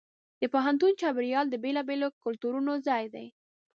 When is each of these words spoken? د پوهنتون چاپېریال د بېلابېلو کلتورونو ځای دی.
د 0.41 0.43
پوهنتون 0.53 0.91
چاپېریال 1.01 1.45
د 1.49 1.55
بېلابېلو 1.63 2.07
کلتورونو 2.23 2.73
ځای 2.87 3.05
دی. 3.13 3.27